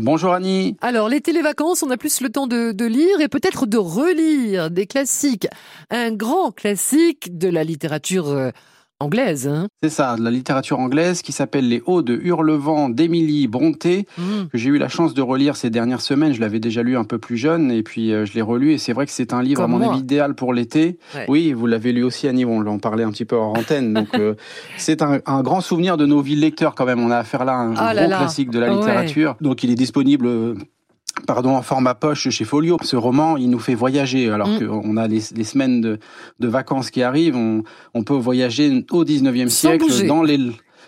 [0.00, 0.76] Bonjour Annie.
[0.80, 4.70] Alors, les vacances, on a plus le temps de, de lire et peut-être de relire
[4.70, 5.48] des classiques.
[5.90, 8.50] Un grand classique de la littérature euh,
[9.00, 9.46] anglaise.
[9.46, 14.06] Hein C'est ça, de la littérature anglaise qui s'appelle Les Hauts de Hurlevent d'Émilie Brontë,
[14.18, 14.22] Mmh.
[14.52, 16.32] que j'ai eu la chance de relire ces dernières semaines.
[16.32, 18.78] Je l'avais déjà lu un peu plus jeune et puis euh, je l'ai relu et
[18.78, 19.92] c'est vrai que c'est un livre Comme à mon moi.
[19.94, 20.98] avis idéal pour l'été.
[21.14, 21.26] Ouais.
[21.28, 23.94] Oui, vous l'avez lu aussi Annie, on en parlait un petit peu hors antenne.
[23.94, 24.34] Donc euh,
[24.76, 27.00] c'est un, un grand souvenir de nos villes lecteurs quand même.
[27.00, 28.18] On a affaire là à un là gros là.
[28.18, 28.74] classique de la Ouais.
[28.80, 29.36] littérature.
[29.40, 30.54] Donc il est disponible euh,
[31.28, 32.78] pardon, en format poche chez Folio.
[32.82, 34.30] Ce roman, il nous fait voyager.
[34.30, 34.66] Alors Mm.
[34.66, 35.98] qu'on a les, les semaines de,
[36.40, 37.62] de vacances qui arrivent, on,
[37.94, 40.06] on peut voyager au 19e Sans siècle bouger.
[40.06, 40.38] dans les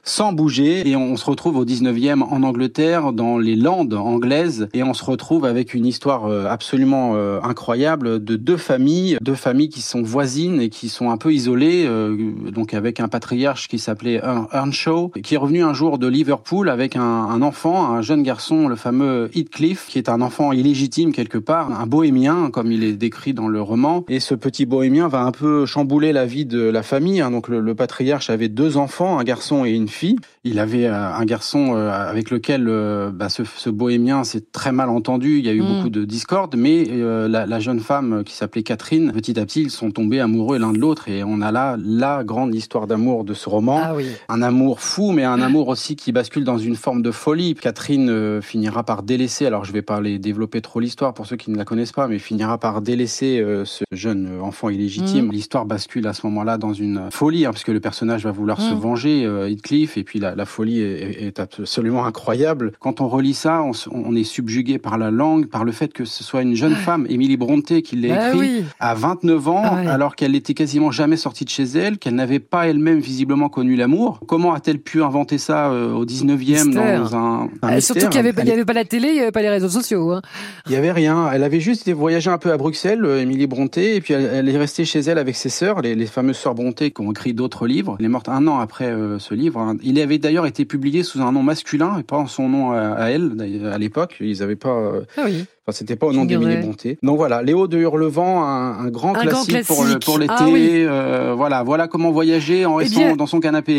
[0.02, 0.88] sans bouger.
[0.88, 4.68] Et on se retrouve au 19e en Angleterre dans les Landes anglaises.
[4.74, 9.18] Et on se retrouve avec une histoire euh, absolument euh, incroyable de deux familles.
[9.20, 12.16] Deux familles qui sont voisines et qui sont un peu isolées euh,
[12.52, 16.68] donc avec un patriarche qui s'appelait Earn- Earnshaw qui est revenu un jour de Liverpool
[16.68, 21.12] avec un, un enfant un jeune garçon le fameux Heathcliff qui est un enfant illégitime
[21.12, 24.04] quelque part un bohémien comme il est décrit dans le roman.
[24.08, 27.30] Et ce petit bohémien va un peu chambouler la vie de la famille hein.
[27.30, 30.94] donc le, le patriarche avait deux enfants un garçon et une fille il avait euh,
[30.94, 35.38] un garçon euh, avec lequel euh, bah, ce, ce bohémien s'est très mal entendu.
[35.38, 35.74] Il y a eu Mm.
[35.76, 39.70] beaucoup de discorde, mais la, la jeune femme qui s'appelait Catherine, petit à petit, ils
[39.70, 41.08] sont tombés amoureux l'un de l'autre.
[41.10, 43.80] Et on a là la grande histoire d'amour de ce roman.
[43.82, 44.06] Ah oui.
[44.30, 47.54] Un amour fou, mais un amour aussi qui bascule dans une forme de folie.
[47.54, 51.50] Catherine finira par délaisser, alors je vais pas les développer trop l'histoire pour ceux qui
[51.50, 55.26] ne la connaissent pas, mais finira par délaisser ce jeune enfant illégitime.
[55.26, 55.32] Mm.
[55.32, 58.60] L'histoire bascule à ce moment-là dans une folie, hein, parce que le personnage va vouloir
[58.60, 58.78] se Mm.
[58.78, 59.50] venger, euh,
[59.96, 62.72] Et puis la, la folie est, est absolument incroyable.
[62.80, 66.24] Quand on relit ça, on, est subjugué par la langue, par le fait que ce
[66.24, 68.64] soit une jeune femme, Émilie Brontë, qui l'a Bah écrit oui.
[68.80, 72.38] à 29 ans, Ah alors qu'elle n'était quasiment jamais sortie de chez elle, qu'elle n'avait
[72.40, 74.20] pas elle-même visiblement connu l'amour.
[74.26, 76.36] Comment a-t-elle pu inventer ça euh, au 19e
[76.66, 77.00] Mystère.
[77.02, 79.32] dans un, un Euh, surtout qu'il n'y avait, pas- avait la télé, il n'y avait
[79.32, 80.12] pas les réseaux sociaux.
[80.12, 80.22] Hein.
[80.66, 81.30] il y avait rien.
[81.32, 84.30] Elle avait juste été voyager un peu à Bruxelles, euh, Émilie Brontë, et puis elle,
[84.32, 87.10] elle est restée chez elle avec ses sœurs, les, les fameuses sœurs Brontë qui ont
[87.12, 87.96] écrit d'autres livres.
[87.98, 89.59] Elle est morte un an après euh, ce livre.
[89.82, 93.06] Il avait d'ailleurs été publié sous un nom masculin et pas en son nom à,
[93.10, 93.32] elle
[93.72, 94.16] à l'époque.
[94.20, 94.70] Ils n'avaient pas.
[94.70, 95.44] euh, Ah oui.
[95.66, 96.56] Enfin, c'était pas au nom d'Émilie.
[96.56, 96.98] Brontë.
[97.02, 100.32] Donc voilà, Léo de Hurlevent, un, un grand Un grand classique pour l'été.
[100.36, 100.68] Ah oui.
[100.72, 103.78] Euh, voilà, voilà comment voyager en Eh restant bien- dans son canapé.